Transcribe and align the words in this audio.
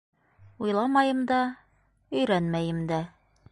Уйламайым 0.65 1.19
да, 1.33 1.37
өйрәнмәйем 2.17 2.83
дә. 2.93 3.03